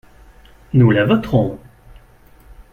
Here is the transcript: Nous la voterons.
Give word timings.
Nous 0.73 0.89
la 0.89 1.05
voterons. 1.05 1.59